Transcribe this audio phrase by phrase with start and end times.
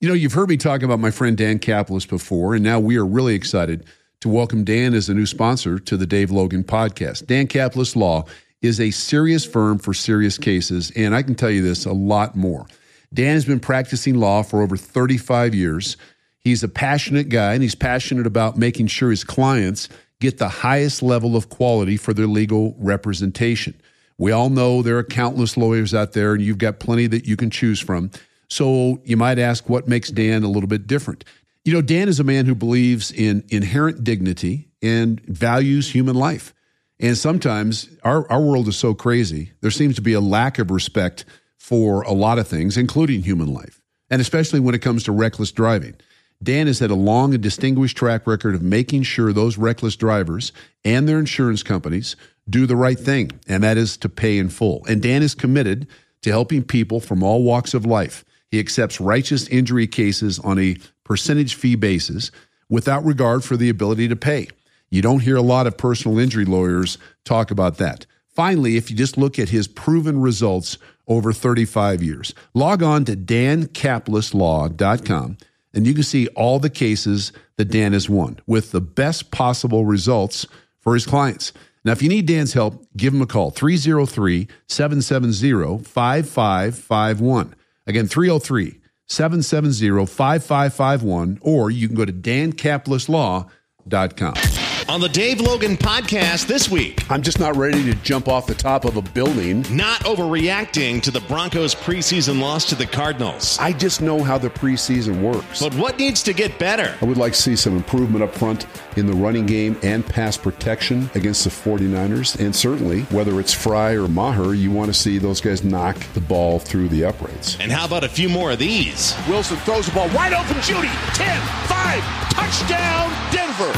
[0.00, 2.96] You know, you've heard me talk about my friend Dan Caplis before, and now we
[2.98, 3.84] are really excited
[4.20, 7.26] to welcome Dan as a new sponsor to the Dave Logan podcast.
[7.26, 8.24] Dan Caplis Law
[8.62, 12.36] is a serious firm for serious cases, and I can tell you this a lot
[12.36, 12.68] more.
[13.12, 15.96] Dan has been practicing law for over 35 years.
[16.38, 19.88] He's a passionate guy, and he's passionate about making sure his clients
[20.20, 23.74] get the highest level of quality for their legal representation.
[24.16, 27.36] We all know there are countless lawyers out there, and you've got plenty that you
[27.36, 28.12] can choose from.
[28.48, 31.24] So you might ask what makes Dan a little bit different.
[31.64, 36.54] You know, Dan is a man who believes in inherent dignity and values human life.
[37.00, 40.70] And sometimes our, our world is so crazy, there seems to be a lack of
[40.70, 41.24] respect
[41.56, 45.52] for a lot of things, including human life, and especially when it comes to reckless
[45.52, 45.94] driving.
[46.42, 50.52] Dan has had a long and distinguished track record of making sure those reckless drivers
[50.84, 52.16] and their insurance companies
[52.48, 54.84] do the right thing, and that is to pay in full.
[54.86, 55.86] And Dan is committed
[56.22, 58.24] to helping people from all walks of life.
[58.50, 62.30] He accepts righteous injury cases on a percentage fee basis
[62.68, 64.48] without regard for the ability to pay.
[64.90, 68.06] You don't hear a lot of personal injury lawyers talk about that.
[68.26, 73.14] Finally, if you just look at his proven results over 35 years, log on to
[73.16, 75.36] dancaplislaw.com
[75.74, 79.84] and you can see all the cases that Dan has won with the best possible
[79.84, 80.46] results
[80.80, 81.52] for his clients.
[81.84, 87.54] Now, if you need Dan's help, give him a call 303 770 5551.
[87.88, 94.57] Again, 303 770 5551, or you can go to dancaplislaw.com.
[94.88, 98.54] On the Dave Logan podcast this week, I'm just not ready to jump off the
[98.54, 99.66] top of a building.
[99.70, 103.58] not overreacting to the Broncos' preseason loss to the Cardinals.
[103.60, 105.60] I just know how the preseason works.
[105.60, 106.96] But what needs to get better?
[107.02, 110.38] I would like to see some improvement up front in the running game and pass
[110.38, 112.40] protection against the 49ers.
[112.40, 116.20] And certainly, whether it's Fry or Maher, you want to see those guys knock the
[116.22, 117.58] ball through the uprights.
[117.60, 119.14] And how about a few more of these?
[119.28, 120.56] Wilson throws the ball wide open.
[120.62, 122.02] Jeudy, 10, 5,
[122.32, 123.72] touchdown, Denver.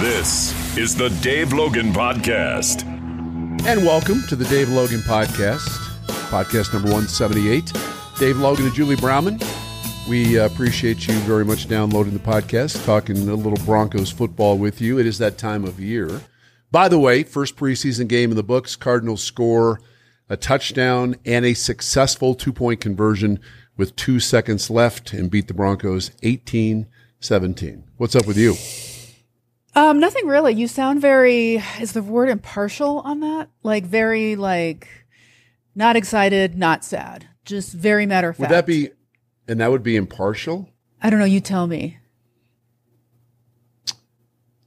[0.00, 0.45] This
[0.76, 2.84] is the Dave Logan Podcast.
[3.66, 5.68] And welcome to the Dave Logan Podcast,
[6.28, 7.72] podcast number 178.
[8.18, 9.40] Dave Logan and Julie Browman.
[10.08, 14.80] We uh, appreciate you very much downloading the podcast, talking a little Broncos football with
[14.80, 14.98] you.
[14.98, 16.20] It is that time of year.
[16.70, 19.80] By the way, first preseason game in the books, Cardinals score
[20.28, 23.40] a touchdown and a successful two point conversion
[23.76, 26.86] with two seconds left and beat the Broncos 18
[27.20, 27.84] 17.
[27.96, 28.54] What's up with you?
[29.76, 30.54] Um, nothing really.
[30.54, 33.50] You sound very is the word impartial on that?
[33.62, 34.88] Like very like
[35.74, 37.28] not excited, not sad.
[37.44, 38.50] Just very matter of fact.
[38.50, 38.90] Would that be,
[39.46, 40.70] and that would be impartial?
[41.00, 41.98] I don't know, you tell me.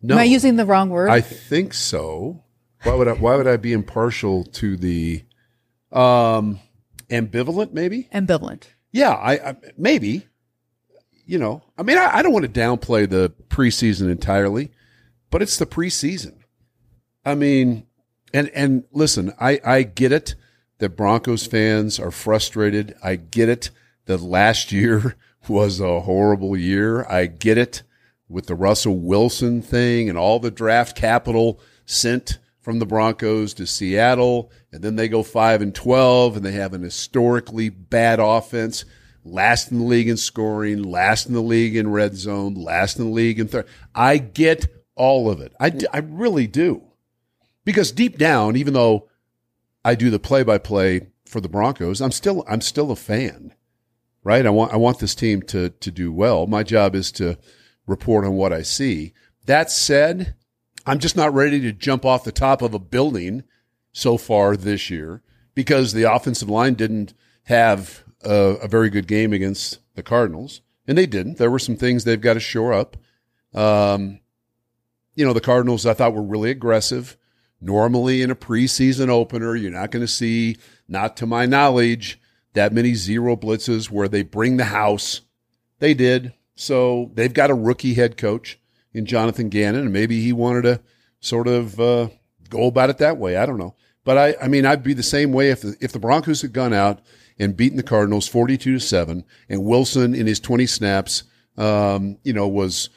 [0.02, 0.14] No.
[0.14, 1.10] Am I using the wrong word?
[1.10, 2.44] I think so.
[2.84, 5.26] Why would I, why would I be impartial to the
[5.92, 6.60] um,
[7.10, 7.74] ambivalent?
[7.74, 8.08] Maybe.
[8.14, 8.68] Ambivalent.
[8.94, 10.28] Yeah, I, I maybe.
[11.26, 14.72] You know, I mean, I, I don't want to downplay the preseason entirely,
[15.30, 16.36] but it's the preseason.
[17.26, 17.86] I mean,
[18.34, 20.36] and and listen, I I get it
[20.80, 22.96] that Broncos fans are frustrated.
[23.04, 23.70] I get it
[24.06, 25.16] that last year
[25.48, 27.06] was a horrible year.
[27.06, 27.84] I get it
[28.28, 33.66] with the Russell Wilson thing and all the draft capital sent from the Broncos to
[33.66, 38.86] Seattle, and then they go five and twelve, and they have an historically bad offense,
[39.24, 43.06] last in the league in scoring, last in the league in red zone, last in
[43.06, 43.66] the league in third.
[43.96, 45.54] I get all of it.
[45.60, 46.84] I, d- I really do,
[47.66, 49.10] because deep down, even though
[49.84, 53.56] I do the play by play for the Broncos, I'm still I'm still a fan,
[54.24, 54.46] right?
[54.46, 56.46] I want I want this team to to do well.
[56.46, 57.38] My job is to
[57.88, 59.14] report on what I see.
[59.46, 60.36] That said,
[60.86, 63.44] I'm just not ready to jump off the top of a building
[63.92, 65.24] so far this year
[65.56, 70.98] because the offensive line didn't have a, a very good game against the Cardinals, and
[70.98, 71.38] they didn't.
[71.38, 72.98] There were some things they've got to shore up.
[73.54, 74.20] Um,
[75.16, 77.18] you know, the Cardinals I thought were really aggressive.
[77.62, 82.20] Normally in a preseason opener, you're not going to see, not to my knowledge,
[82.54, 85.22] that many zero blitzes where they bring the house.
[85.80, 86.34] They did.
[86.56, 88.60] So they've got a rookie head coach
[88.94, 90.82] in Jonathan Gannon, and maybe he wanted to
[91.20, 92.10] sort of uh,
[92.50, 93.38] go about it that way.
[93.38, 93.76] I don't know.
[94.04, 96.54] But I, I mean, I'd be the same way if the, if the Broncos had
[96.54, 97.02] gone out
[97.38, 101.24] and beaten the Cardinals 42 to 7, and Wilson in his 20 snaps,
[101.58, 102.90] um, you know, was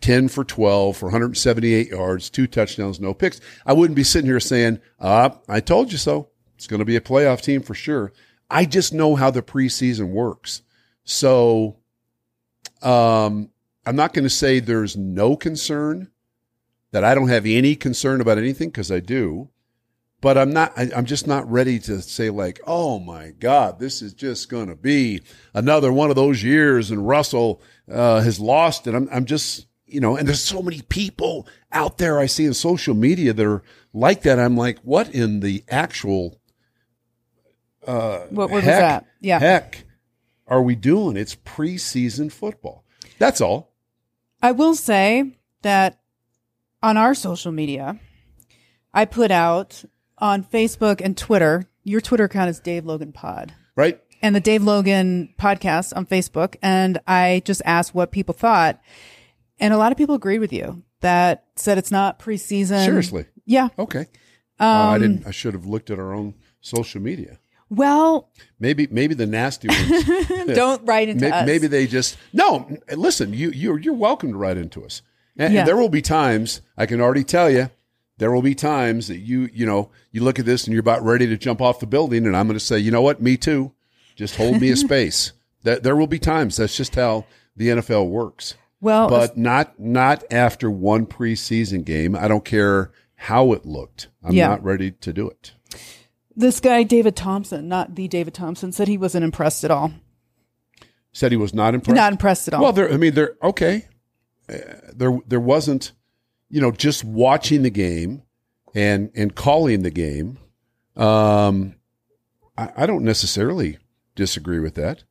[0.00, 3.40] 10 for 12 for 178 yards, two touchdowns, no picks.
[3.66, 6.28] I wouldn't be sitting here saying, uh, I told you so.
[6.56, 8.12] It's going to be a playoff team for sure.
[8.50, 10.62] I just know how the preseason works.
[11.04, 11.76] So,
[12.82, 13.50] um,
[13.86, 16.10] I'm not going to say there's no concern
[16.92, 19.48] that I don't have any concern about anything because I do.
[20.20, 20.72] but I'm not.
[20.76, 24.68] I, I'm just not ready to say like, oh my God, this is just going
[24.68, 25.22] to be
[25.54, 28.94] another one of those years, and Russell uh, has lost it.
[28.94, 32.54] I'm, I'm just, you know, and there's so many people out there I see in
[32.54, 34.38] social media that are like that.
[34.38, 36.40] I'm like, what in the actual
[37.86, 39.06] uh, What was that?
[39.20, 39.38] Yeah.
[39.38, 39.84] heck
[40.46, 41.16] are we doing?
[41.16, 42.84] It's preseason football.
[43.18, 43.72] That's all.
[44.42, 46.00] I will say that
[46.82, 47.98] on our social media,
[48.92, 49.84] I put out
[50.18, 51.68] on Facebook and Twitter.
[51.84, 54.00] Your Twitter account is Dave Logan Pod Right?
[54.22, 56.56] and the Dave Logan podcast on Facebook.
[56.62, 58.80] And I just asked what people thought.
[59.60, 62.84] And a lot of people agreed with you that said it's not preseason.
[62.84, 63.26] Seriously.
[63.44, 63.68] Yeah.
[63.78, 64.06] Okay.
[64.58, 64.64] Uh,
[64.94, 65.26] I didn't.
[65.26, 67.38] I should have looked at our own social media.
[67.68, 68.28] Well,
[68.58, 70.46] Maybe maybe the nasty ones.
[70.56, 71.46] don't write into May- us.
[71.46, 72.68] maybe they just no.
[72.96, 75.02] Listen, you you're you're welcome to write into us.
[75.36, 75.60] And, Yeah.
[75.60, 77.70] and there will be times I can already tell you.
[78.18, 81.02] There will be times that you you know you look at this and you're about
[81.04, 83.36] ready to jump off the building, and I'm going to say, you know what, me
[83.36, 83.72] too.
[84.16, 85.32] Just hold me a space.
[85.62, 86.56] That there will be times.
[86.56, 87.24] That's just how
[87.56, 88.56] the NFL works.
[88.80, 92.14] Well, But not not after one preseason game.
[92.16, 94.08] I don't care how it looked.
[94.22, 94.48] I'm Yeah.
[94.48, 95.52] not ready to do it.
[96.36, 99.92] this guy, David Thompson, not the David Thompson, said he wasn't impressed at all.
[101.12, 101.96] Said he was not impressed.
[101.96, 102.62] Not impressed at all.
[102.62, 102.90] Well, there.
[102.90, 103.36] I mean, there.
[103.42, 103.86] Okay,
[104.48, 104.56] uh,
[104.94, 105.18] there.
[105.26, 105.92] There wasn't.
[106.48, 108.22] You know, just watching the game
[108.74, 110.38] and and calling the game.
[110.96, 111.74] Um,
[112.56, 113.78] I, I don't necessarily
[114.14, 115.04] disagree with that.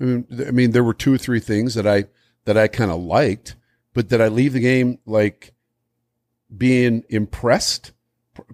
[0.00, 2.04] I mean, I mean, there were two or three things that I
[2.44, 3.56] that I kind of liked,
[3.92, 5.54] but did I leave the game like
[6.56, 7.92] being impressed?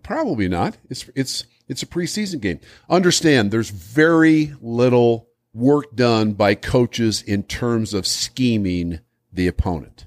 [0.02, 0.76] Probably not.
[0.88, 2.60] It's it's it's a preseason game.
[2.88, 9.00] Understand, there's very little work done by coaches in terms of scheming
[9.32, 10.06] the opponent.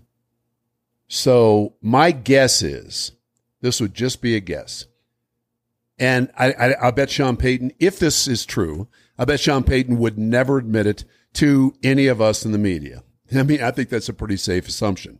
[1.08, 3.12] So my guess is
[3.62, 4.88] this would just be a guess.
[6.00, 8.88] And I, I, I bet Sean Payton, if this is true,
[9.18, 13.04] I bet Sean Payton would never admit it to any of us in the media.
[13.40, 15.20] I mean, I think that's a pretty safe assumption.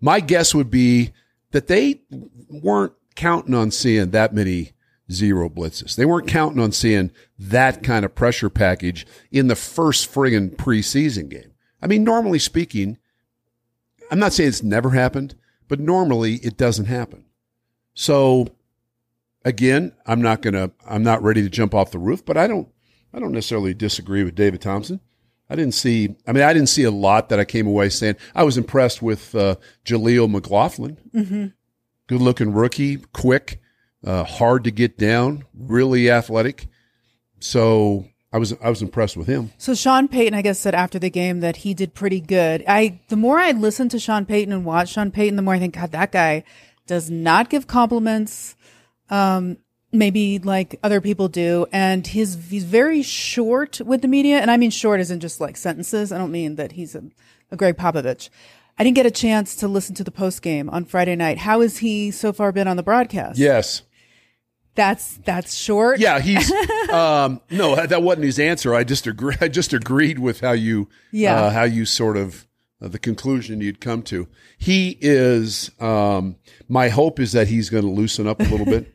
[0.00, 1.12] My guess would be
[1.52, 2.02] that they
[2.48, 4.72] weren't counting on seeing that many
[5.10, 5.96] zero blitzes.
[5.96, 11.28] They weren't counting on seeing that kind of pressure package in the first friggin' preseason
[11.28, 11.52] game.
[11.80, 12.98] I mean, normally speaking,
[14.10, 15.34] I'm not saying it's never happened,
[15.68, 17.24] but normally it doesn't happen.
[17.94, 18.48] So
[19.44, 22.68] again, I'm not gonna I'm not ready to jump off the roof, but I don't
[23.12, 25.00] I don't necessarily disagree with David Thompson.
[25.48, 28.16] I didn't see I mean I didn't see a lot that I came away saying
[28.34, 30.98] I was impressed with uh, Jaleel McLaughlin.
[31.14, 31.46] Mm-hmm.
[32.08, 33.60] Good looking rookie, quick,
[34.04, 36.68] uh, hard to get down, really athletic.
[37.40, 39.52] So I was I was impressed with him.
[39.58, 42.64] So Sean Payton, I guess, said after the game that he did pretty good.
[42.68, 45.58] I the more I listen to Sean Payton and watch Sean Payton, the more I
[45.58, 46.44] think, God, that guy
[46.86, 48.54] does not give compliments.
[49.08, 49.58] Um,
[49.98, 54.56] maybe like other people do, and his he's very short with the media, and I
[54.56, 56.12] mean short isn't just like sentences.
[56.12, 57.02] I don't mean that he's a,
[57.50, 58.28] a Gregg Popovich.
[58.78, 61.38] I didn't get a chance to listen to the post game on Friday night.
[61.38, 63.38] How has he so far been on the broadcast?
[63.38, 63.82] Yes.
[64.74, 65.98] that's that's short.
[65.98, 66.50] Yeah, he's
[66.90, 68.74] um, no, that wasn't his answer.
[68.74, 69.34] I just agree.
[69.40, 71.40] I just agreed with how you, Yeah.
[71.46, 72.46] uh, how you sort of
[72.82, 74.28] uh, the conclusion you'd come to.
[74.58, 75.70] He is.
[75.80, 76.36] Um,
[76.68, 78.92] my hope is that he's going to loosen up a little bit.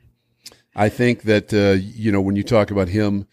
[0.76, 3.28] I think that uh, you know when you talk about him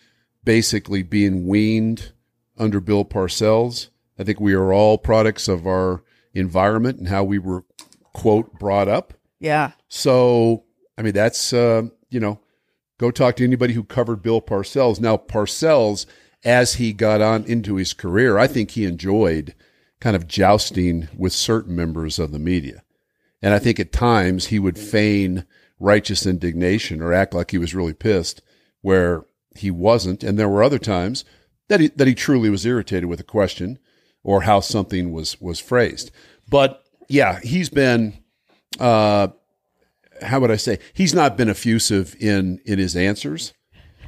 [0.44, 2.12] basically being weaned
[2.56, 3.88] under Bill Parcells,
[4.18, 6.02] I think we are all products of our
[6.34, 7.64] environment and how we were
[8.12, 9.14] quote brought up.
[9.38, 9.72] yeah.
[9.88, 10.64] So,
[10.96, 12.40] I mean, that's, uh, you know,
[12.98, 15.00] go talk to anybody who covered Bill Parcells.
[15.00, 16.06] Now, Parcells,
[16.44, 19.54] as he got on into his career, I think he enjoyed
[20.00, 22.82] kind of jousting with certain members of the media.
[23.40, 25.44] And I think at times he would feign
[25.78, 28.42] righteous indignation or act like he was really pissed
[28.80, 29.24] where
[29.56, 30.22] he wasn't.
[30.22, 31.24] And there were other times
[31.68, 33.78] that he, that he truly was irritated with a question
[34.22, 36.10] or how something was, was phrased.
[36.48, 38.18] But yeah, he's been,
[38.78, 39.28] uh,
[40.22, 40.78] how would I say?
[40.92, 43.54] He's not been effusive in in his answers.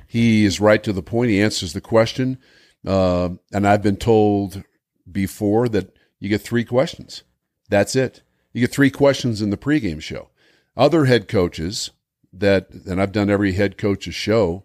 [0.06, 1.30] He is right to the point.
[1.30, 2.38] He answers the question,
[2.86, 4.64] uh, and I've been told
[5.10, 7.22] before that you get three questions.
[7.68, 8.22] That's it.
[8.52, 10.29] You get three questions in the pregame show.
[10.76, 11.90] Other head coaches
[12.32, 14.64] that, and I've done every head coach's show.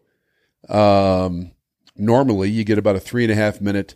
[0.70, 1.52] Um,
[1.96, 3.96] normally, you get about a three and a half minute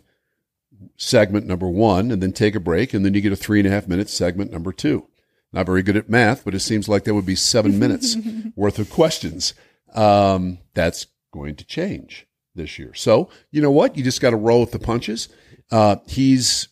[0.96, 3.68] segment number one, and then take a break, and then you get a three and
[3.68, 5.06] a half minute segment number two.
[5.52, 8.16] Not very good at math, but it seems like that would be seven minutes
[8.54, 9.54] worth of questions.
[9.94, 12.94] Um, that's going to change this year.
[12.94, 13.96] So you know what?
[13.96, 15.28] You just got to roll with the punches.
[15.70, 16.68] Uh, he's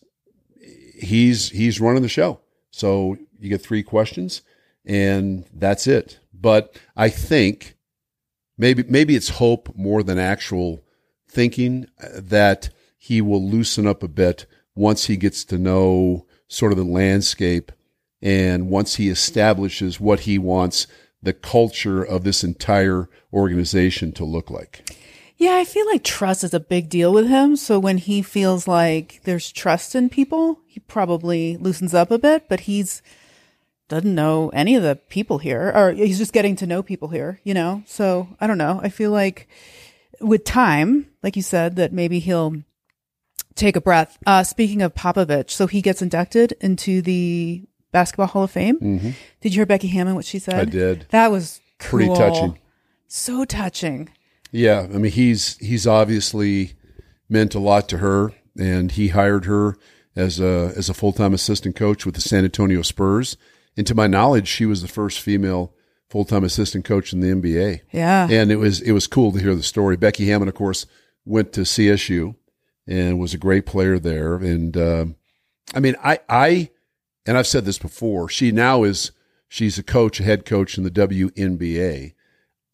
[0.99, 2.41] he's he's running the show.
[2.71, 4.41] So you get three questions,
[4.85, 6.19] and that's it.
[6.33, 7.75] But I think
[8.57, 10.83] maybe maybe it's hope more than actual
[11.27, 14.45] thinking uh, that he will loosen up a bit
[14.75, 17.71] once he gets to know sort of the landscape
[18.21, 20.87] and once he establishes what he wants
[21.21, 24.89] the culture of this entire organization to look like.
[25.37, 27.55] Yeah, I feel like trust is a big deal with him.
[27.55, 32.49] So when he feels like there's trust in people, he probably loosens up a bit,
[32.49, 33.01] but he's
[33.89, 37.41] doesn't know any of the people here or he's just getting to know people here,
[37.43, 37.83] you know?
[37.85, 38.79] So I don't know.
[38.81, 39.47] I feel like
[40.21, 42.63] with time, like you said, that maybe he'll
[43.55, 44.17] take a breath.
[44.25, 48.79] Uh, speaking of Popovich, so he gets inducted into the Basketball Hall of Fame.
[48.79, 49.09] Mm-hmm.
[49.41, 50.55] Did you hear Becky Hammon what she said?
[50.55, 51.07] I did.
[51.09, 51.99] That was cool.
[51.99, 52.59] Pretty touching.
[53.07, 54.09] So touching.
[54.51, 56.73] Yeah, I mean he's he's obviously
[57.27, 59.77] meant a lot to her, and he hired her
[60.15, 63.37] as a as a full time assistant coach with the San Antonio Spurs.
[63.79, 65.73] And to my knowledge, she was the first female
[66.09, 67.79] full time assistant coach in the NBA.
[67.93, 69.95] Yeah, and it was it was cool to hear the story.
[69.95, 70.85] Becky Hammon, of course,
[71.23, 72.35] went to CSU
[72.85, 74.35] and was a great player there.
[74.35, 75.05] And uh,
[75.73, 76.71] I mean, I I
[77.25, 78.27] and I've said this before.
[78.27, 79.13] She now is
[79.47, 82.15] she's a coach, a head coach in the WNBA.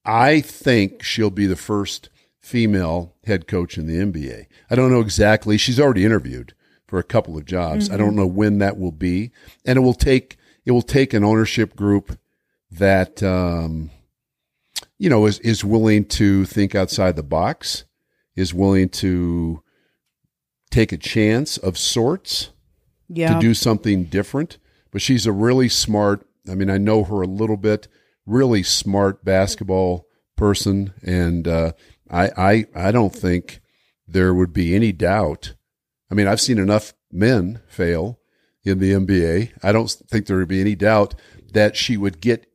[0.05, 2.09] I think she'll be the first
[2.39, 4.47] female head coach in the NBA.
[4.71, 5.59] I don't know exactly.
[5.59, 6.55] She's already interviewed
[6.87, 7.91] for a couple of jobs.
[7.91, 9.31] I don't know when that will be,
[9.65, 12.17] and it will take it will take an ownership group
[12.71, 13.91] that um,
[14.97, 17.85] you know is is willing to think outside the box,
[18.35, 19.61] is willing to
[20.71, 22.49] take a chance of sorts
[23.07, 23.33] yeah.
[23.33, 24.57] to do something different.
[24.91, 26.25] But she's a really smart.
[26.49, 27.87] I mean, I know her a little bit.
[28.25, 31.73] Really smart basketball person, and uh,
[32.09, 33.61] I, I, I don't think
[34.07, 35.53] there would be any doubt.
[36.09, 38.19] I mean, I've seen enough men fail
[38.65, 39.51] in the NBA.
[39.63, 41.15] I don't think there would be any doubt
[41.53, 42.51] that she would get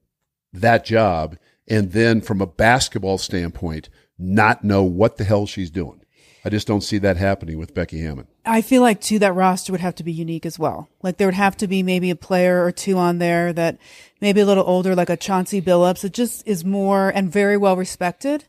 [0.53, 1.37] that job,
[1.69, 3.89] and then from a basketball standpoint,
[4.19, 6.01] not know what the hell she's doing.
[6.45, 8.27] I just don't see that happening with Becky Hammon.
[8.47, 10.89] I feel like too that roster would have to be unique as well.
[11.03, 13.79] Like there would have to be maybe a player or two on there that
[14.21, 16.05] maybe a little older, like a Chauncey Billups.
[16.05, 18.47] It just is more and very well respected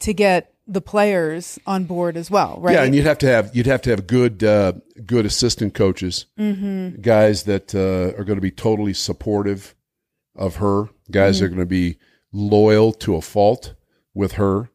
[0.00, 2.74] to get the players on board as well, right?
[2.74, 6.26] Yeah, and you'd have to have you'd have to have good uh, good assistant coaches,
[7.00, 9.74] guys that uh, are going to be totally supportive
[10.34, 11.98] of her, guys that are going to be
[12.32, 13.74] loyal to a fault
[14.14, 14.70] with her,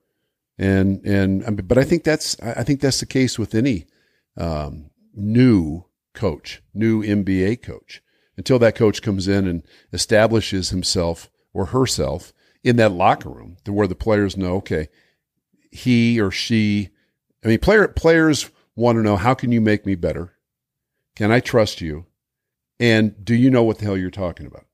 [0.57, 3.85] and and but I think that's I I think that's the case with any
[4.35, 8.01] um, new coach, new NBA coach,
[8.35, 9.63] until that coach comes in and
[9.93, 14.89] establishes himself or herself in that locker room to where the players know, okay,
[15.77, 16.89] he or she.
[17.43, 20.33] I mean, player players want to know how can you make me better?
[21.15, 22.05] Can I trust you?
[22.79, 24.65] And do you know what the hell you're talking about?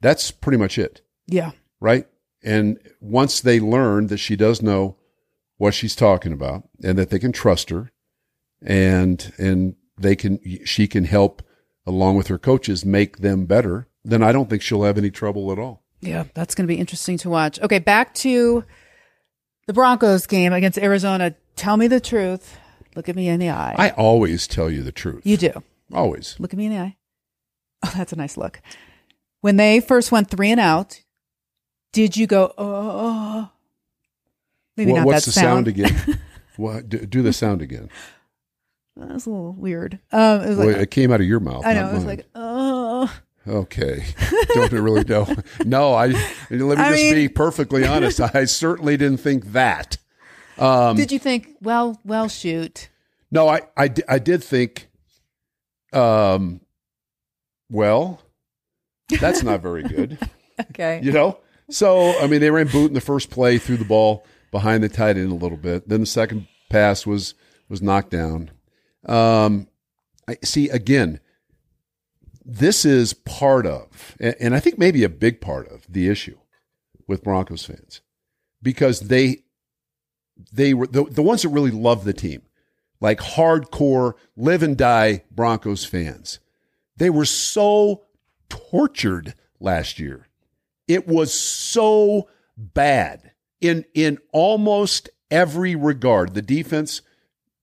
[0.00, 1.52] That's pretty much it, yeah.
[1.80, 2.08] right?
[2.42, 4.96] And once they learn that she does know
[5.58, 7.92] what she's talking about and that they can trust her
[8.60, 11.42] and and they can she can help
[11.86, 15.52] along with her coaches make them better, then I don't think she'll have any trouble
[15.52, 15.84] at all.
[16.00, 17.60] Yeah, that's going to be interesting to watch.
[17.60, 18.64] Okay, back to
[19.66, 21.34] the Broncos game against Arizona.
[21.56, 22.58] Tell me the truth.
[22.94, 23.74] Look at me in the eye.
[23.78, 25.22] I always tell you the truth.
[25.24, 25.62] you do.
[25.92, 26.36] always.
[26.38, 26.96] Look at me in the eye.
[27.84, 28.60] Oh, that's a nice look.
[29.40, 31.02] When they first went three and out,
[31.92, 33.50] did you go, oh,
[34.76, 36.20] maybe What- not what's that the sound, again?
[36.56, 37.90] what, do, do the sound again.
[38.96, 39.98] That was a little weird.
[40.12, 41.64] Um, it was Well, like, it came out of your mouth.
[41.66, 41.88] I know.
[41.88, 42.18] It was mine.
[42.18, 42.51] like, oh,
[43.46, 44.04] Okay.
[44.54, 45.26] Don't really know.
[45.64, 48.20] No, I let me I just mean- be perfectly honest.
[48.20, 49.96] I certainly didn't think that.
[50.58, 52.88] Um, did you think, well, well, shoot.
[53.30, 54.88] No, I, I, I did think,
[55.92, 56.60] um,
[57.70, 58.20] well,
[59.20, 60.18] that's not very good,
[60.70, 61.00] Okay.
[61.02, 61.38] you know?
[61.70, 64.88] So, I mean, they ran boot in the first play, threw the ball behind the
[64.90, 65.88] tight end a little bit.
[65.88, 67.34] Then the second pass was,
[67.70, 68.50] was knocked down.
[69.06, 69.68] Um,
[70.28, 71.20] I see again,
[72.44, 76.38] this is part of, and, I think maybe a big part of the issue
[77.06, 78.00] with Broncos fans
[78.62, 79.44] because they,
[80.52, 82.42] they were the, the ones that really love the team,
[83.00, 86.40] like hardcore live and die Broncos fans.
[86.96, 88.04] They were so
[88.48, 90.26] tortured last year.
[90.88, 96.34] It was so bad in in almost every regard.
[96.34, 97.02] The defense,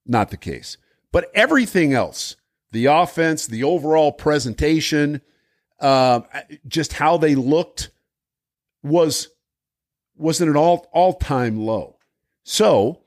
[0.05, 0.77] not the case,
[1.11, 2.35] but everything else,
[2.71, 5.21] the offense, the overall presentation,
[5.79, 6.21] uh,
[6.67, 7.89] just how they looked
[8.83, 9.29] was
[10.15, 11.97] was at an all all time low.
[12.43, 13.01] So,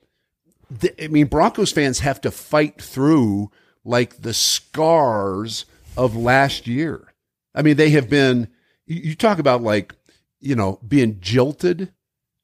[0.71, 3.51] the, I mean, Broncos fans have to fight through
[3.85, 5.67] like the scars
[5.97, 7.13] of last year.
[7.55, 8.49] I mean, they have been.
[8.87, 9.95] You talk about like
[10.41, 11.93] you know being jilted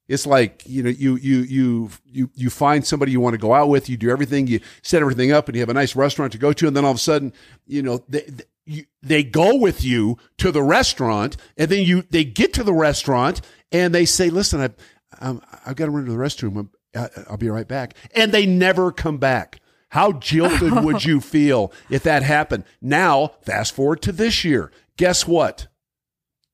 [0.09, 3.53] It's like you know you you you you you find somebody you want to go
[3.53, 3.87] out with.
[3.87, 4.47] You do everything.
[4.47, 6.67] You set everything up, and you have a nice restaurant to go to.
[6.67, 7.31] And then all of a sudden,
[7.67, 12.01] you know they they, you, they go with you to the restaurant, and then you
[12.09, 14.69] they get to the restaurant, and they say, "Listen, I
[15.19, 16.69] um, I've got to run to the restroom.
[16.95, 19.59] I, I'll be right back," and they never come back.
[19.89, 22.63] How jilted would you feel if that happened?
[22.81, 24.71] Now, fast forward to this year.
[24.97, 25.67] Guess what?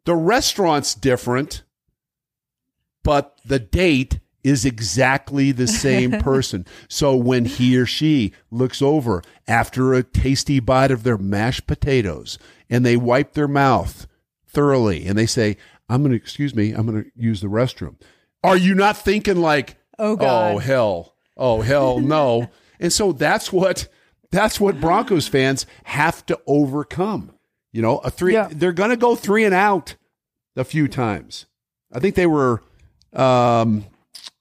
[0.03, 1.63] The restaurant's different
[3.05, 6.65] but the date is exactly the same person.
[6.89, 12.38] so when he or she looks over after a tasty bite of their mashed potatoes
[12.69, 14.05] and they wipe their mouth
[14.45, 15.55] thoroughly and they say,
[15.89, 17.95] I'm going to, excuse me, I'm going to use the restroom.
[18.43, 20.55] Are you not thinking like, Oh, oh God.
[20.55, 22.50] oh hell, oh hell no.
[22.79, 23.88] and so that's what,
[24.29, 27.31] that's what Broncos fans have to overcome.
[27.71, 28.50] You know, a three, Yeah.
[28.51, 29.95] they're going to go three and out
[30.55, 31.45] a few times.
[31.91, 32.62] I think they were,
[33.15, 33.86] um,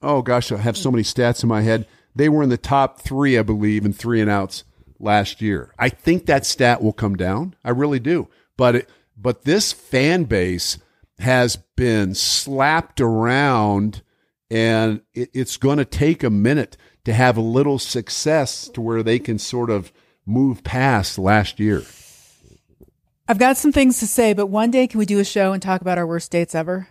[0.03, 1.87] oh gosh, I have so many stats in my head.
[2.15, 4.65] They were in the top three, I believe, in three and outs
[5.01, 5.75] last year.
[5.79, 7.57] I think that stat will come down.
[7.65, 8.29] I really do.
[8.57, 10.79] But it, but this fan base
[11.19, 14.03] has been slapped around,
[14.51, 19.03] and it, it's going to take a minute to have a little success to where
[19.03, 19.93] they can sort of
[20.27, 21.83] move past last year.
[23.27, 25.63] I've got some things to say, but one day can we do a show and
[25.63, 26.89] talk about our worst dates ever?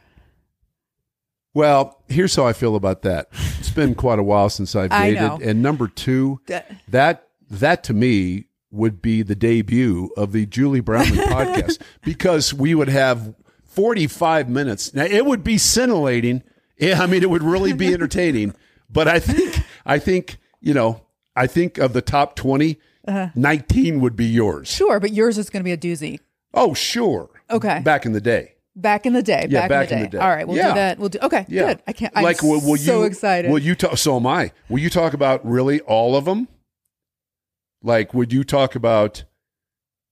[1.53, 3.29] Well, here's how I feel about that.
[3.59, 5.39] It's been quite a while since I've I dated, know.
[5.43, 10.79] and number two, That- that that to me would be the debut of the Julie
[10.79, 14.93] Brownlee podcast because we would have 45 minutes.
[14.95, 16.41] Now it would be scintillating.
[16.79, 18.55] Yeah, I mean it would really be entertaining.
[18.89, 21.01] but I think I think you know
[21.35, 23.29] I think of the top 20, Uh-huh.
[23.35, 24.67] 19 would be yours.
[24.69, 26.19] Sure, but yours is going to be a doozy.
[26.55, 27.29] Oh, sure.
[27.51, 27.79] Okay.
[27.81, 28.52] Back in the day.
[28.75, 29.45] Back in the day.
[29.49, 30.23] Yeah, back, back in, in the the day.
[30.23, 30.69] All right, we'll Yeah.
[30.69, 30.99] do that.
[30.99, 31.19] We'll do.
[31.21, 31.67] Okay, Yeah.
[31.67, 31.83] good.
[31.87, 32.11] I can't.
[32.15, 33.51] I'm like, will, will so you, excited.
[33.51, 33.97] Will you talk?
[33.97, 34.51] So am I.
[34.69, 36.47] Will you talk about really all of them?
[37.83, 39.25] Like, would you talk about?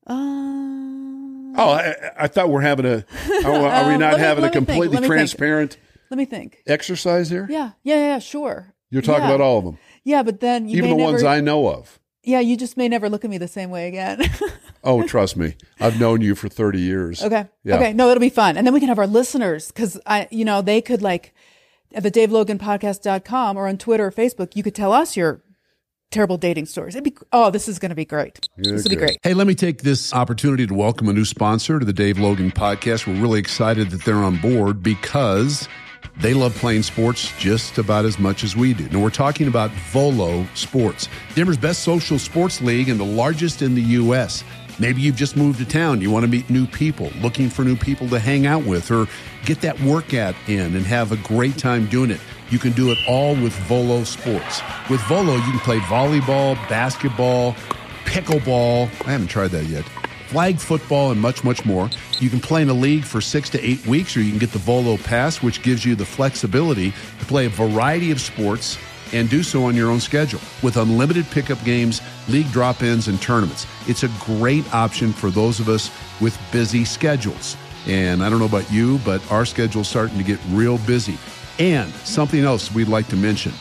[0.08, 3.04] Um, Oh, I, I thought we're having a.
[3.46, 5.78] Are, we Um, not me- having a me think, completely let transparent
[6.10, 6.62] let me think.
[6.68, 7.48] exercise here?
[7.50, 8.20] Yeah, yeah, yeah.
[8.20, 8.74] Sure.
[8.90, 9.30] You're talking Yeah.
[9.36, 12.00] about all of them, Yeah, but then you even the may ones I know of.
[12.24, 14.22] Yeah, you just may never look at me the same way again.
[14.84, 17.22] Oh, trust me, I've known you for thirty years.
[17.24, 17.48] okay.
[17.64, 17.76] Yeah.
[17.76, 17.94] Okay.
[17.94, 20.62] No, it'll be fun, and then we can have our listeners because I, you know,
[20.62, 21.34] they could like
[21.94, 24.56] at the DaveLoganPodcast.com or on Twitter or Facebook.
[24.56, 25.44] You could tell us your
[26.10, 26.96] terrible dating stories.
[26.96, 27.16] It'd be.
[27.32, 28.40] Oh, this is going to be great.
[28.58, 29.18] this will be great.
[29.24, 32.52] Hey, let me take this opportunity to welcome a new sponsor to the Dave Logan
[32.52, 33.08] podcast.
[33.08, 35.68] We're really excited that they're on board because
[36.20, 38.90] they love playing sports just about as much as we do.
[38.90, 43.76] Now, we're talking about Volo Sports, Denver's best social sports league and the largest in
[43.76, 44.44] the U.S.
[44.80, 46.02] Maybe you've just moved to town.
[46.02, 49.08] You want to meet new people, looking for new people to hang out with, or
[49.46, 52.20] get that workout in and have a great time doing it.
[52.50, 54.62] You can do it all with Volo Sports.
[54.90, 57.54] With Volo, you can play volleyball, basketball,
[58.06, 58.90] pickleball.
[59.06, 59.86] I haven't tried that yet.
[60.28, 61.90] Flag football and much, much more.
[62.20, 64.52] You can play in a league for six to eight weeks, or you can get
[64.52, 68.78] the Volo Pass, which gives you the flexibility to play a variety of sports
[69.14, 73.22] and do so on your own schedule with unlimited pickup games, league drop ins, and
[73.22, 73.68] tournaments.
[73.88, 77.58] It's a great option for those of us with busy schedules.
[77.88, 81.18] And I don't know about you, but our schedule's starting to get real busy.
[81.60, 83.52] And something else we'd like to mention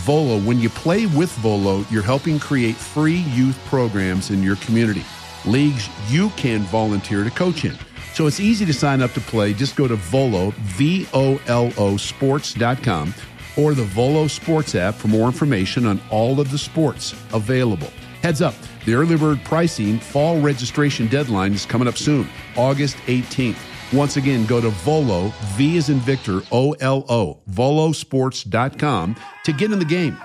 [0.00, 5.04] Volo, when you play with Volo, you're helping create free youth programs in your community,
[5.46, 7.76] leagues you can volunteer to coach in.
[8.12, 9.52] So it's easy to sign up to play.
[9.52, 13.14] Just go to Volo, V O L O sports.com
[13.56, 17.90] or the Volo Sports app for more information on all of the sports available.
[18.22, 23.58] Heads up, the early bird pricing fall registration deadline is coming up soon, August 18th.
[23.92, 29.70] Once again, go to Volo, V is in Victor, O L O, volosports.com to get
[29.70, 30.16] in the game.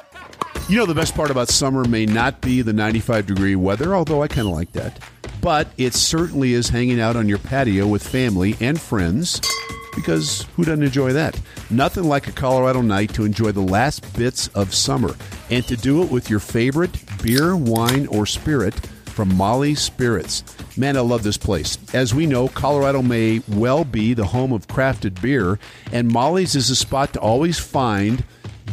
[0.68, 4.24] You know, the best part about summer may not be the 95 degree weather, although
[4.24, 5.00] I kind of like that,
[5.42, 9.42] but it certainly is hanging out on your patio with family and friends
[9.96, 11.40] because who doesn't enjoy that?
[11.70, 15.16] Nothing like a Colorado night to enjoy the last bits of summer
[15.50, 18.74] and to do it with your favorite beer, wine, or spirit
[19.12, 20.44] from Molly's Spirits.
[20.78, 21.78] Man, I love this place.
[21.94, 25.60] As we know, Colorado may well be the home of crafted beer,
[25.92, 28.24] and Molly's is a spot to always find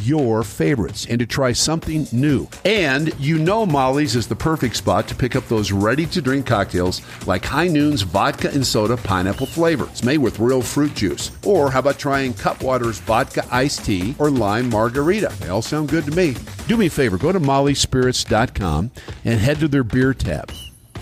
[0.00, 2.48] your favorites and to try something new.
[2.64, 6.46] And you know Molly's is the perfect spot to pick up those ready to drink
[6.46, 9.86] cocktails like High Noon's vodka and soda pineapple flavor.
[9.90, 11.30] It's made with real fruit juice.
[11.44, 15.32] Or how about trying Cutwater's vodka iced tea or lime margarita?
[15.40, 16.36] They all sound good to me.
[16.66, 18.90] Do me a favor, go to mollyspirits.com
[19.24, 20.52] and head to their beer tab.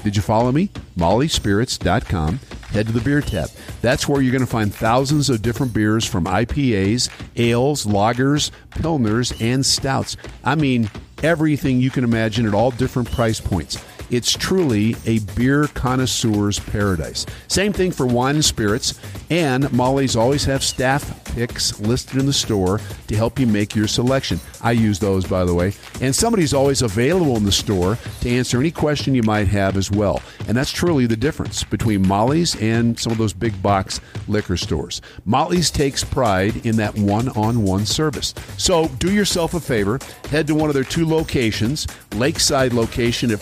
[0.04, 0.70] Did you follow me?
[0.96, 2.40] mollyspirits.com.
[2.76, 3.48] head to the beer tap.
[3.80, 9.40] That's where you're going to find thousands of different beers from IPAs, ales, lagers, pilsners,
[9.40, 10.16] and stouts.
[10.44, 10.90] I mean,
[11.22, 13.82] everything you can imagine at all different price points.
[14.10, 17.26] It's truly a beer connoisseur's paradise.
[17.48, 22.32] Same thing for wine and spirits, and Molly's always have staff picks listed in the
[22.32, 24.40] store to help you make your selection.
[24.62, 25.74] I use those, by the way.
[26.00, 29.90] And somebody's always available in the store to answer any question you might have as
[29.90, 30.22] well.
[30.48, 35.02] And that's truly the difference between Molly's and some of those big box liquor stores.
[35.24, 38.32] Molly's takes pride in that one on one service.
[38.56, 39.98] So do yourself a favor,
[40.30, 43.40] head to one of their two locations Lakeside location at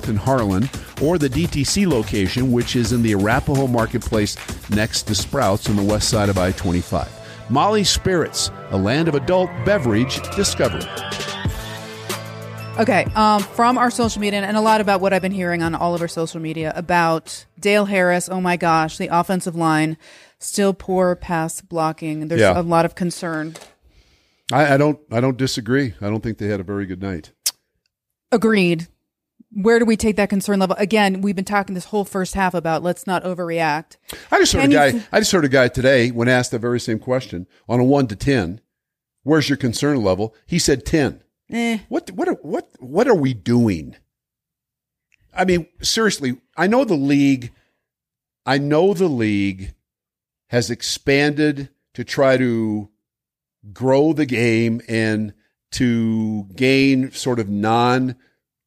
[0.00, 0.68] 44th and Harlan,
[1.02, 4.36] or the DTC location, which is in the Arapahoe Marketplace
[4.70, 7.08] next to Sprouts on the west side of I 25.
[7.50, 10.82] Molly Spirits, a land of adult beverage discovery.
[12.78, 15.74] Okay, um, from our social media, and a lot about what I've been hearing on
[15.74, 18.28] all of our social media about Dale Harris.
[18.28, 19.98] Oh my gosh, the offensive line
[20.38, 22.28] still poor pass blocking.
[22.28, 22.58] There's Yeah.
[22.58, 23.54] a lot of concern.
[24.52, 24.98] I, I don't.
[25.12, 25.94] I don't disagree.
[26.00, 27.32] I don't think they had a very good night.
[28.32, 28.86] Agreed.
[29.52, 30.76] Where do we take that concern level?
[30.78, 33.96] Again, we've been talking this whole first half about let's not overreact.
[34.30, 34.90] I just heard Can a guy.
[34.92, 37.84] th- I just heard a guy today when asked the very same question on a
[37.84, 38.60] one to ten.
[39.22, 40.34] Where's your concern level?
[40.46, 41.22] He said ten.
[41.50, 41.78] Eh.
[41.88, 43.96] What what what what are we doing?
[45.34, 47.52] I mean, seriously, I know the league
[48.46, 49.74] I know the league
[50.48, 52.88] has expanded to try to
[53.72, 55.34] grow the game and
[55.72, 58.16] to gain sort of non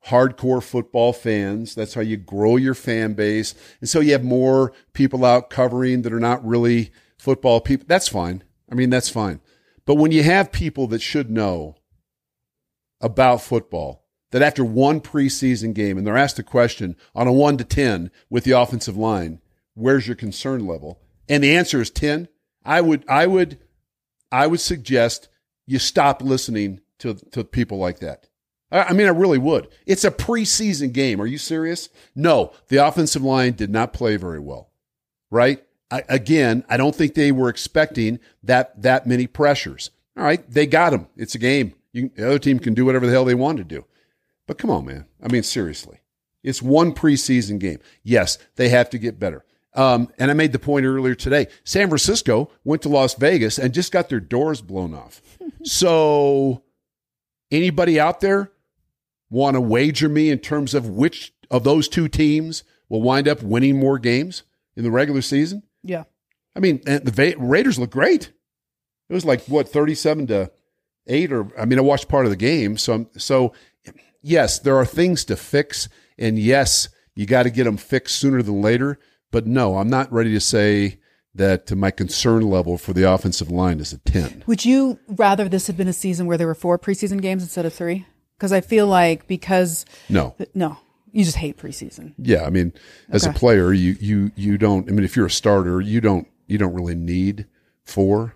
[0.08, 1.76] hardcore football fans.
[1.76, 3.56] That's how you grow your fan base.
[3.80, 7.86] And so you have more people out covering that are not really football people.
[7.88, 8.44] That's fine.
[8.72, 9.40] I mean, that's fine.
[9.86, 11.76] But when you have people that should know
[13.02, 17.58] about football, that after one preseason game and they're asked a question on a one
[17.58, 19.42] to 10 with the offensive line,
[19.74, 21.00] where's your concern level?
[21.30, 22.28] And the answer is 10.
[22.66, 23.60] I would, I would,
[24.32, 25.30] I would suggest
[25.66, 28.28] you stop listening to, to people like that.
[28.74, 29.68] I mean, I really would.
[29.86, 31.22] It's a preseason game.
[31.22, 31.90] Are you serious?
[32.16, 34.72] No, the offensive line did not play very well,
[35.30, 35.64] right?
[35.92, 39.92] I, again, I don't think they were expecting that that many pressures.
[40.18, 41.08] All right, they got them.
[41.16, 41.76] It's a game.
[41.92, 43.86] You, the other team can do whatever the hell they want to do.
[44.48, 45.06] But come on, man.
[45.22, 46.00] I mean, seriously,
[46.42, 47.80] it's one preseason game.
[48.02, 49.46] Yes, they have to get better.
[49.76, 51.48] Um, and I made the point earlier today.
[51.64, 55.22] San Francisco went to Las Vegas and just got their doors blown off.
[55.64, 56.64] so,
[57.52, 58.52] anybody out there
[59.34, 63.42] want to wager me in terms of which of those two teams will wind up
[63.42, 64.44] winning more games
[64.76, 65.64] in the regular season?
[65.82, 66.04] Yeah.
[66.56, 68.32] I mean, and the Va- Raiders look great.
[69.10, 70.52] It was like what thirty-seven to
[71.08, 72.78] eight, or I mean, I watched part of the game.
[72.78, 73.54] So, I'm, so
[74.22, 78.44] yes, there are things to fix, and yes, you got to get them fixed sooner
[78.44, 79.00] than later.
[79.32, 81.00] But no, I'm not ready to say
[81.36, 84.44] that my concern level for the offensive line is a ten.
[84.46, 87.66] Would you rather this had been a season where there were four preseason games instead
[87.66, 88.06] of three?
[88.38, 90.78] Because I feel like because No, no,
[91.12, 92.14] you just hate preseason.
[92.18, 92.74] yeah, I mean,
[93.10, 94.90] as a player, you you you don't.
[94.90, 97.46] I mean, if you're a starter, you don't you don't really need
[97.84, 98.36] four.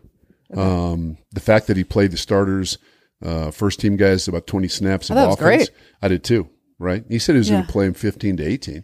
[0.56, 2.78] Um, the fact that he played the starters,
[3.22, 5.70] uh, first team guys about 20 snaps I of thought it was offense.
[5.70, 5.78] great.
[6.02, 6.50] I did too.
[6.80, 7.04] Right?
[7.10, 8.84] He said he was going to play him 15 to 18.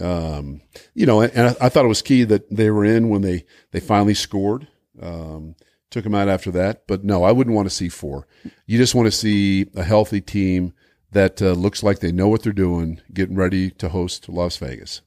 [0.00, 0.60] Um,
[0.94, 3.22] you know, and, and I, I thought it was key that they were in when
[3.22, 4.68] they they finally scored.
[5.02, 5.56] Um,
[5.90, 8.26] took him out after that, but no, I wouldn't want to see four.
[8.66, 10.72] You just want to see a healthy team
[11.12, 15.02] that uh, looks like they know what they're doing, getting ready to host Las Vegas.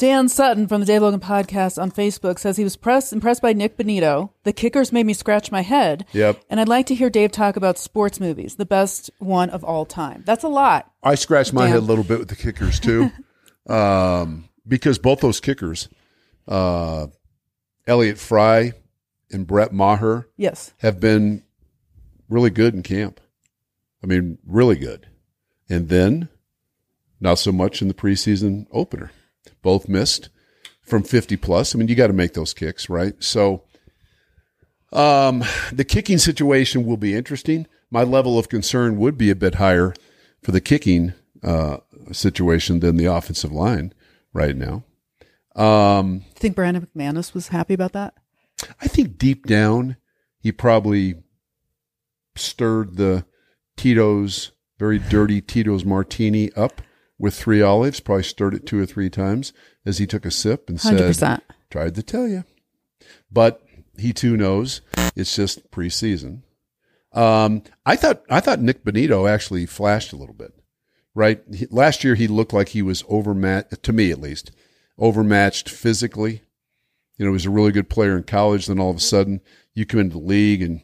[0.00, 3.52] Dan Sutton from the Dave Logan podcast on Facebook says he was press, impressed by
[3.52, 4.30] Nik Bonitto.
[4.44, 6.06] The kickers made me scratch my head.
[6.12, 6.42] Yep.
[6.48, 9.84] And I'd like to hear Dave talk about sports movies, the best one of all
[9.84, 10.22] time.
[10.24, 10.90] That's a lot.
[11.02, 11.72] I scratched my Damn.
[11.72, 13.10] head a little bit with the kickers too,
[13.68, 15.90] um, because both those kickers,
[16.48, 17.08] uh,
[17.86, 18.72] Elliott Fry
[19.30, 20.72] and Brett Maher, Yes.
[20.78, 21.42] have been
[22.28, 23.20] really good in camp.
[24.02, 25.06] I mean, really good.
[25.68, 26.28] And then
[27.20, 29.10] not so much in the preseason opener.
[29.62, 30.30] Both missed
[30.82, 31.74] from 50 plus.
[31.74, 33.14] I mean, you got to make those kicks, right?
[33.22, 33.64] So
[34.92, 37.66] um, the kicking situation will be interesting.
[37.90, 39.94] My level of concern would be a bit higher
[40.42, 41.12] for the kicking
[41.42, 41.78] uh,
[42.12, 43.92] situation than the offensive line
[44.32, 44.84] right now.
[45.56, 48.14] Um, Do think Brandon McManus was happy about that?
[48.80, 49.96] I think deep down,
[50.38, 51.14] he probably
[52.36, 53.24] stirred the
[53.76, 56.82] Tito's very dirty Tito's martini up
[57.18, 58.00] with three olives.
[58.00, 59.52] Probably stirred it two or three times
[59.84, 61.40] as he took a sip and said, 100%.
[61.70, 62.44] "Tried to tell you,"
[63.30, 63.62] but
[63.98, 64.80] he too knows
[65.14, 66.42] it's just preseason.
[67.12, 70.54] Um, I thought I thought Nik Bonitto actually flashed a little bit.
[71.14, 74.52] Right, he, last year he looked like he was overmatched to me at least.
[74.96, 76.42] overmatched physically.
[77.20, 78.64] You know, was a really good player in college.
[78.64, 79.42] Then all of a sudden,
[79.74, 80.80] you come into the league and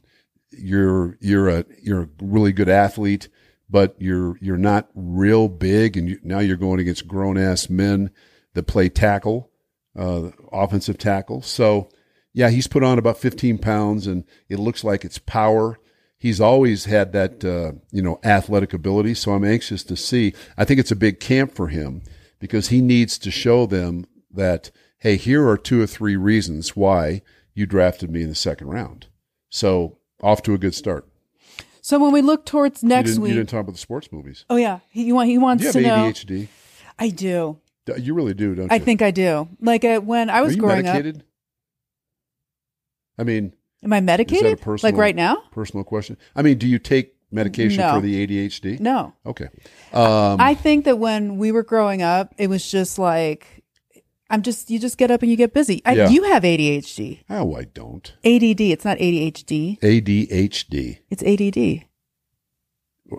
[0.51, 3.31] you're you're a you're a really good athlete,
[3.71, 8.11] but you're you're not real big, and you, now you're going against grown ass men
[8.53, 9.51] that play tackle,
[9.99, 11.41] uh, offensive tackle.
[11.41, 11.89] So,
[12.35, 15.79] yeah, he's put on about 15 pounds, and it looks like it's power.
[16.19, 20.35] He's always had that uh, you know athletic ability, so I'm anxious to see.
[20.59, 22.03] I think it's a big camp for him
[22.39, 24.71] because he needs to show them that
[25.07, 27.23] hey, here are two or three reasons why
[27.55, 29.07] you drafted me in the second round.
[29.49, 31.07] So off to a good start.
[31.81, 34.45] So when we look towards next didn't, week, you didn't talk about the sports movies.
[34.51, 36.11] oh yeah, he, he, want, he wants Do you have to know.
[36.11, 36.49] ADHD?
[36.99, 37.59] I do.
[37.97, 38.69] You really do, don't you?
[38.73, 39.49] I think I do.
[39.61, 41.23] Like uh, when I Are was you growing medicated?
[43.17, 43.53] I mean,
[43.85, 44.61] am I is that a medicated?
[44.61, 45.41] personal, like right now?
[45.53, 46.17] Personal question.
[46.35, 47.95] I mean, do you take medication No.
[47.95, 48.81] for the ADHD?
[48.81, 49.15] No.
[49.25, 49.47] Okay.
[49.93, 53.63] Um, I think that when we were growing up, it was just like
[54.29, 55.83] I'm just you just get up and you get busy.
[55.85, 56.09] I, Yeah.
[56.09, 58.13] You have ADHD, oh, I don't.
[58.25, 58.61] ADD.
[58.61, 59.79] It's not ADHD.
[59.81, 60.99] ADHD.
[61.11, 61.87] It's ADD.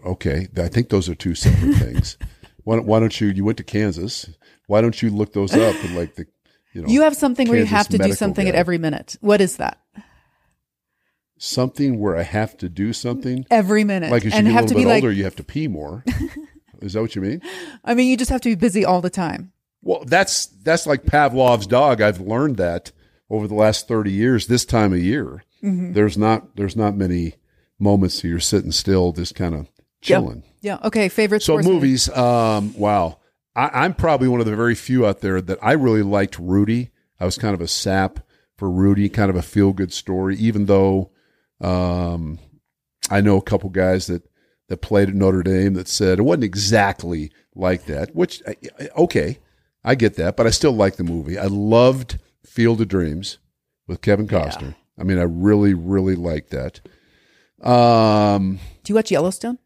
[0.05, 2.17] Okay, I think those are two separate things.
[2.63, 3.27] Why don't, why don't you?
[3.27, 4.29] You went to Kansas.
[4.67, 6.25] Why don't you look those up and like the,
[6.73, 9.15] you know, You have something where you have to do something at every minute.
[9.21, 9.79] What is that?
[11.39, 13.45] something where I have to do something.
[13.51, 15.03] Every minute, Like as you and get a have little to bit be like.
[15.03, 16.03] older, you have to pee more.
[16.81, 17.41] Is that what you mean?
[17.83, 19.51] I mean, you just have to be busy all the time.
[19.81, 22.01] Well, that's that's like Pavlov's dog.
[22.01, 22.91] I've learned that
[23.29, 24.47] over the last thirty years.
[24.47, 25.93] This time of year, Mm-hmm.
[25.93, 27.33] there's not there's not many
[27.79, 29.67] moments that you're sitting still, just kind of
[30.01, 30.43] chilling.
[30.61, 30.77] Yeah.
[30.83, 31.09] Okay.
[31.09, 33.17] Favorite So movies, um, wow.
[33.55, 36.91] I, I'm probably one of the very few out there that I really liked Rudy.
[37.19, 38.19] I was kind of a sap
[38.55, 41.09] for Rudy, kind of a feel good story, even though
[41.61, 42.37] um,
[43.09, 44.23] I know a couple guys that
[44.69, 48.13] that played at Notre Dame that said it wasn't exactly like that.
[48.15, 48.43] Which
[48.97, 49.39] okay,
[49.87, 51.37] I get that, but I still like the movie.
[51.39, 53.37] I loved Field of Dreams
[53.87, 54.75] with Kevin Costner.
[54.99, 56.81] I mean, I really, really liked that.
[57.65, 59.59] Um, Do you watch Yellowstone?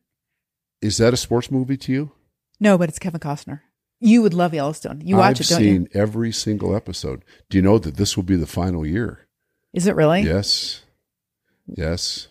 [0.80, 2.12] is that a sports movie to you?
[2.60, 3.62] No, but it's Kevin Costner.
[4.00, 5.02] You would love Yellowstone.
[5.04, 6.00] You watch I've it, don't seen you?
[6.00, 7.24] every single episode.
[7.50, 9.28] Do you know that this will be the final year?
[9.74, 10.22] Is it really?
[10.22, 10.84] Yes.
[11.66, 12.28] Yes.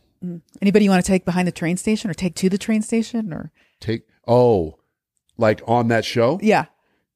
[0.63, 3.33] Anybody you want to take behind the train station or take to the train station
[3.33, 3.51] or?
[3.81, 4.79] Take oh,
[5.37, 6.39] like on that show?
[6.41, 6.67] Yeah.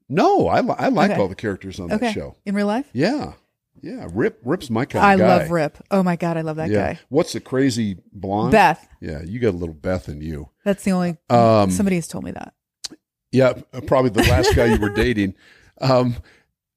[0.09, 1.21] No, I I like Okay.
[1.21, 2.07] all the characters on Okay.
[2.07, 2.37] that show.
[2.45, 2.87] In real life?
[2.93, 3.33] Yeah.
[3.83, 5.77] Yeah, Rip Rip's my kind I love Rip.
[5.91, 6.37] Oh my God.
[6.37, 6.95] I love that yeah.
[6.95, 7.01] guy.
[7.11, 8.53] What's the crazy blonde?
[8.53, 8.87] Beth.
[9.01, 10.49] Yeah, you got a little Beth in you.
[10.65, 12.55] That's the only, Um, somebody has told me that.
[13.33, 13.55] Yeah,
[13.87, 15.35] probably the last guy you were dating.
[15.81, 16.17] Um,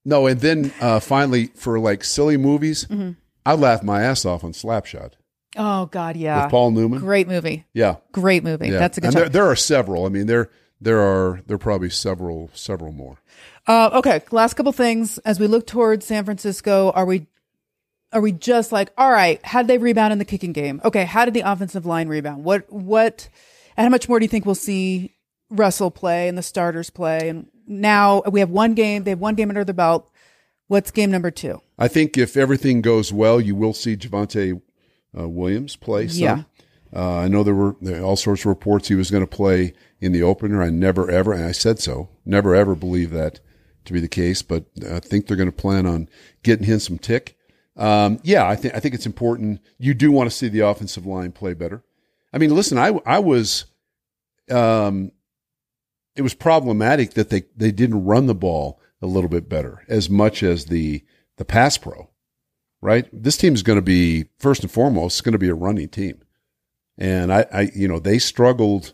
[0.04, 3.12] no, and then uh, finally for like silly movies, Mm-hmm.
[3.46, 5.14] I laughed my ass off on Slapshot
[5.56, 6.18] Oh God.
[6.18, 6.44] Yeah.
[6.44, 7.00] with Paul Newman.
[7.00, 7.66] Great movie.
[7.74, 8.68] Yeah, Great movie.
[8.68, 8.80] yeah.
[8.80, 10.06] That's a good and there, there are several.
[10.06, 13.18] I mean, there there are there are probably several several more.
[13.66, 16.92] Uh, okay, last couple things as we look towards San Francisco.
[16.92, 17.28] Are we
[18.14, 19.44] are we just like all right?
[19.46, 20.82] How did they rebound in the kicking game?
[20.86, 22.44] Okay, how did the offensive line rebound?
[22.44, 23.30] What what?
[23.76, 25.16] And how much more do you think we'll see
[25.50, 27.30] Russell play and the starters play?
[27.30, 29.04] And now we have one game.
[29.04, 30.10] They have one game under the belt.
[30.68, 31.62] What's game number two?
[31.78, 34.62] I think if everything goes well, you will see Javonte
[35.18, 36.08] uh, Williams play.
[36.08, 36.24] Some.
[36.24, 36.44] Yeah.
[36.94, 39.74] Uh, I know there were there, all sorts of reports he was going to play
[40.00, 40.62] in the opener.
[40.62, 43.40] I never ever, and I said so, never ever believe that
[43.86, 44.42] to be the case.
[44.42, 46.10] But I think they're going to plan on
[46.44, 47.38] getting him some tick.
[47.76, 49.62] Um, yeah, I think I think it's important.
[49.78, 51.84] You do want to see the offensive line play better.
[52.34, 53.66] I mean, listen, I I was,
[54.50, 55.12] um,
[56.16, 60.10] it was problematic that they they didn't run the ball a little bit better as
[60.10, 61.04] much as the
[61.38, 62.10] the pass pro,
[62.82, 63.08] right?
[63.14, 65.90] This team is going to be first and foremost it's going to be a running
[65.90, 66.22] team,
[66.98, 68.94] and I, I you know they struggled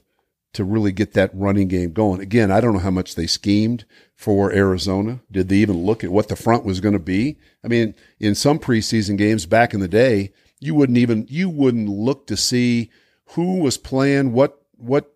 [0.54, 2.22] to really get that running game going.
[2.22, 3.86] Again, I don't know how much they schemed
[4.16, 5.20] for Arizona.
[5.32, 7.38] Did they even look at what the front was going to be?
[7.64, 11.90] I mean, in some preseason games back in the day, you wouldn't even you wouldn't
[11.90, 12.92] look to see
[13.30, 15.16] who was playing what what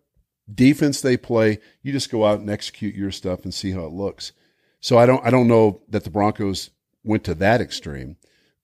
[0.52, 1.58] defense they play.
[1.82, 4.32] You just go out and execute your stuff and see how it looks.
[4.80, 6.70] So I don't I don't know that the Broncos
[7.04, 8.16] went to that extreme,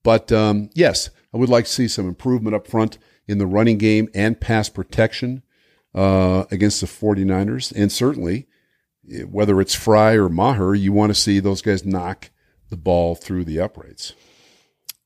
[0.02, 3.78] but um, yes, I would like to see some improvement up front in the running
[3.78, 5.42] game and pass protection
[5.94, 7.72] uh, against the 49ers.
[7.74, 8.46] And certainly,
[9.10, 12.30] eh, whether it's Fry or Maher, you want to see those guys knock
[12.70, 14.12] the ball through the uprights.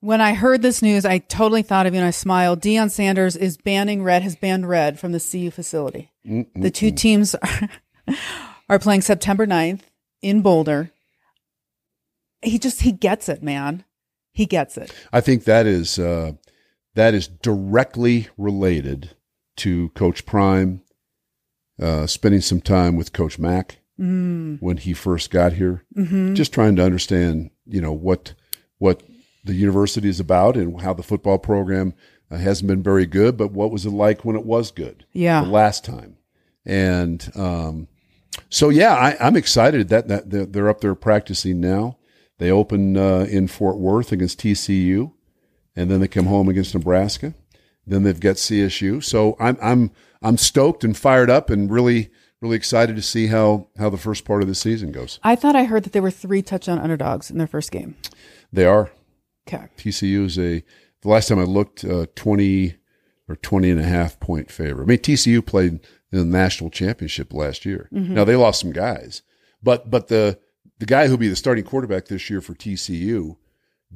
[0.01, 2.61] When I heard this news, I totally thought of you and I smiled.
[2.61, 6.13] Deion Sanders is banning red, has banned red from the CU facility.
[6.25, 7.69] The two teams are,
[8.69, 9.81] are playing September 9th
[10.23, 10.93] in Boulder.
[12.43, 13.85] He just, he gets it, man.
[14.31, 14.95] He gets it.
[15.13, 16.33] I think that is uh,
[16.95, 19.11] that is directly related
[19.57, 20.83] to Coach Prime
[21.81, 23.79] uh, spending some time with Coach Mac
[24.61, 25.85] when he first got here.
[26.35, 28.35] Just trying to understand, you know, what
[28.79, 29.03] what
[29.45, 31.95] the university is about and how the football program
[32.31, 35.05] uh, hasn't been very good, but what was it like when it was good?
[35.13, 35.43] Yeah.
[35.43, 36.17] the last time,
[36.65, 37.89] and um,
[38.51, 41.99] so yeah, I, I'm excited that that they're, they're up there practicing now.
[42.39, 45.13] They open uh, in Fort Worth against TCU,
[45.79, 47.35] and then they come home against Nebraska.
[47.87, 49.03] Then they've got CSU.
[49.03, 52.11] So I'm I'm I'm stoked and fired up and really
[52.41, 55.21] really excited to see how how the first part of the season goes.
[55.23, 57.97] I thought I heard that there were three touchdown underdogs in their first game.
[58.53, 58.91] They are
[59.47, 59.69] Okay.
[59.79, 60.63] TCU is a
[61.03, 62.75] the last time I looked uh, 20
[63.29, 64.83] or 20 and a half point favor.
[64.83, 67.89] I mean TCU played in the national championship last year.
[67.91, 69.23] Now they lost some guys,
[69.63, 70.39] but but the
[70.79, 73.37] the guy who'll be the starting quarterback this year for TCU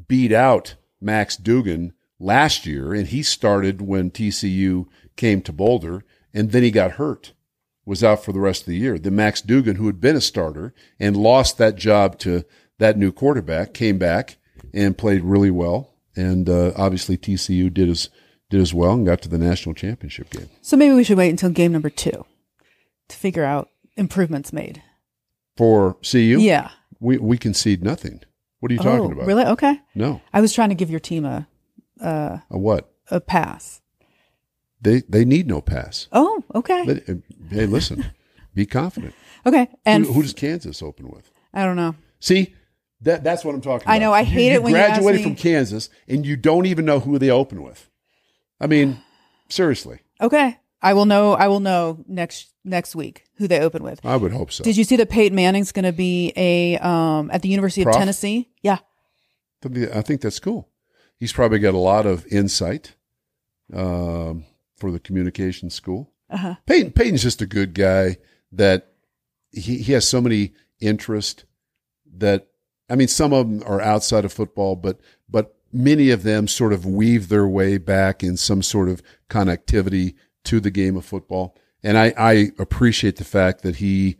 [0.09, 4.87] beat out Max Duggan last year, and he started when TCU
[5.17, 7.33] came to Boulder, and then he got hurt,
[7.85, 8.99] was out for the rest of the year.
[8.99, 12.45] Then Max Duggan, who had been a starter and lost that job to
[12.79, 14.37] that new quarterback, came back
[14.73, 18.09] and played really well, and uh, obviously TCU did as
[18.51, 20.49] did as well and got to the national championship game.
[20.61, 22.27] So maybe we should wait until game number two
[23.09, 24.83] to figure out improvements made.
[25.57, 26.71] For CU, Yeah.
[27.01, 28.21] we we concede nothing.
[28.63, 29.27] What are you talking oh, about?
[29.27, 29.45] really?
[29.45, 29.81] Okay.
[29.97, 31.49] No, I was trying to give your team a
[32.01, 32.93] a what?
[33.11, 33.81] a pass.
[34.81, 36.07] They they need no pass.
[36.13, 37.03] Oh, okay.
[37.09, 37.15] Uh,
[37.51, 38.05] hey, listen,
[38.55, 39.15] be confident.
[39.47, 39.69] okay.
[39.85, 41.29] And who, who does Kansas open with?
[41.53, 41.97] I don't know.
[42.21, 42.55] See,
[43.01, 43.95] that that's what I'm talking about.
[43.95, 46.85] I know, I hate you it when you graduated from Kansas and you don't even
[46.85, 47.91] know who they open with.
[48.61, 49.01] I mean,
[49.49, 50.57] seriously, Okay.
[50.83, 54.05] I will know I will know next next week who they open with.
[54.05, 54.65] I would hope so.
[54.65, 57.95] Did you see that Peyton Manning's going to be a um at the University Prof?
[57.95, 58.51] of Tennessee?
[58.63, 58.79] Yeah.
[59.65, 60.69] I think that's cool.
[61.19, 62.97] He's probably got a lot of insight
[63.73, 64.45] um,
[64.77, 66.13] for the communication school.
[66.29, 66.57] Uh-huh.
[66.67, 68.17] Peyton Peyton's just a good guy
[68.51, 68.89] that
[69.53, 71.45] he, he has so many interests
[72.17, 72.49] that
[72.91, 76.73] I mean some of them are outside of football, but but many of them sort
[76.73, 80.15] of weave their way back in some sort of connectivity
[80.45, 81.57] to the game of football.
[81.83, 84.17] And I, I appreciate the fact that he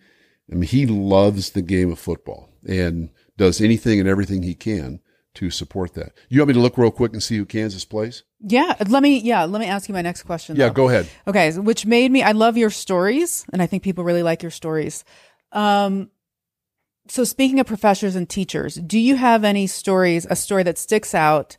[0.51, 5.01] I mean he loves the game of football and does anything and everything he can
[5.35, 6.13] to support that.
[6.29, 8.23] You want me to look real quick and see who Kansas plays?
[8.41, 10.57] Yeah, let me yeah, let me ask you my next question.
[10.57, 10.75] Yeah, though.
[10.75, 11.09] go ahead.
[11.27, 14.51] Okay, which made me I love your stories and I think people really like your
[14.51, 15.05] stories.
[15.53, 16.11] Um
[17.09, 21.15] so speaking of professors and teachers, do you have any stories, a story that sticks
[21.15, 21.57] out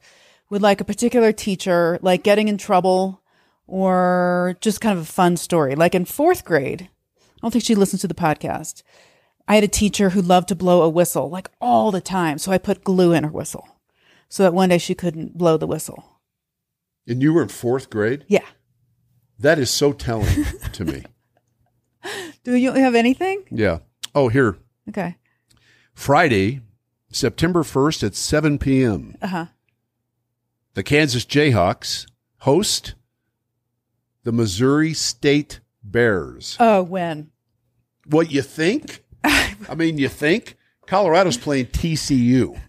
[0.50, 3.23] with like a particular teacher like getting in trouble
[3.68, 5.76] or just kind of a fun story?
[5.76, 8.84] Like in 4th grade, I don't think she listens to the podcast.
[9.48, 12.52] I had a teacher who loved to blow a whistle like all the time, so
[12.52, 13.68] I put glue in her whistle
[14.30, 16.20] so that one day she couldn't blow the whistle.
[17.06, 18.26] And you were in fourth grade?
[18.28, 18.46] Yeah.
[19.38, 21.04] That is so telling to me.
[22.44, 23.44] Do you have anything?
[23.52, 23.80] Yeah.
[24.16, 24.58] Oh, here.
[24.90, 25.18] Okay.
[25.94, 26.62] Friday,
[27.12, 29.16] September 1st at 7 p.m.
[29.22, 29.46] Uh-huh.
[30.74, 32.08] The Kansas Jayhawks
[32.40, 32.96] host
[34.24, 36.58] the Missouri State Bears.
[36.60, 37.32] Oh, when?
[38.06, 39.04] What you think?
[39.24, 40.58] I mean, you think
[40.88, 42.60] Colorado's playing TCU,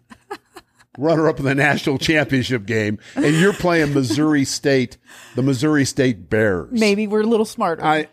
[0.99, 4.97] runner up in the national championship game, and you're playing Missouri State,
[5.35, 6.71] the Missouri State Bears.
[6.71, 7.85] Maybe we're a little smarter.
[7.85, 8.09] I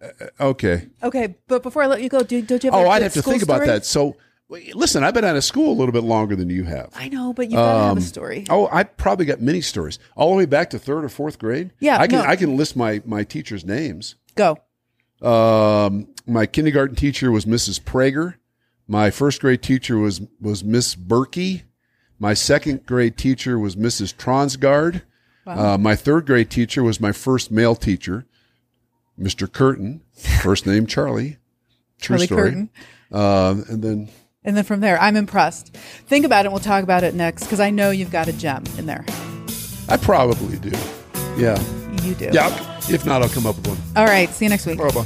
[0.00, 0.08] uh,
[0.40, 0.88] okay.
[1.02, 2.80] okay, but before I let you go, do, don't you have?
[2.80, 3.84] Oh, a I'd have to think about that.
[3.84, 4.16] So,
[4.48, 6.90] listen, I've been out of school a little bit longer than you have.
[6.94, 8.44] I know, but you gotta have a story.
[8.48, 11.72] Oh, I probably got many stories all the way back to third or fourth grade.
[11.80, 12.24] Yeah, I can no.
[12.24, 14.16] I can list my my teachers' names.
[14.34, 14.58] Go.
[15.20, 17.80] Um, my kindergarten teacher was Mrs.
[17.80, 18.34] Prager.
[18.86, 21.62] My first grade teacher was was Miss Berkey.
[22.18, 24.14] My second grade teacher was Mrs.
[24.14, 25.02] Tronsgard.
[25.46, 28.26] Uh, my third grade teacher was my first male teacher,
[29.18, 29.50] Mr.
[29.50, 30.02] Curtin.
[30.42, 31.38] First name Charlie.
[32.00, 32.50] True Charlie story.
[32.50, 32.70] Curtin.
[33.10, 34.08] Um, and then
[34.48, 35.76] And then from there, I'm impressed.
[36.06, 36.48] Think about it.
[36.48, 39.04] and We'll talk about it next because I know you've got a gem in there.
[39.90, 40.70] I probably do.
[41.36, 41.62] Yeah.
[42.02, 42.30] You do.
[42.32, 42.48] Yeah.
[42.88, 43.78] If not, I'll come up with one.
[43.94, 44.30] All right.
[44.30, 44.78] See you next week.
[44.78, 45.04] Bye bye.